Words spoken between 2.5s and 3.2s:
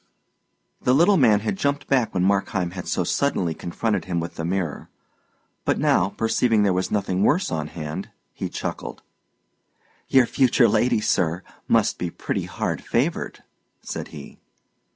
had so